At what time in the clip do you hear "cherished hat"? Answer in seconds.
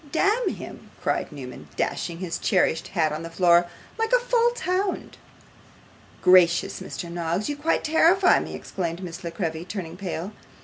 2.39-3.11